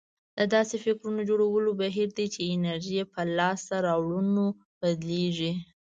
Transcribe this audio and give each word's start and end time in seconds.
دا 0.37 0.43
داسې 0.55 0.75
فکرونه 0.85 1.21
جوړولو 1.29 1.71
بهير 1.81 2.09
دی 2.17 2.25
چې 2.33 2.41
انرژي 2.55 2.93
يې 2.99 3.05
په 3.13 3.21
لاسته 3.37 3.75
راوړنو 3.87 4.45
بدلېږي. 4.79 5.51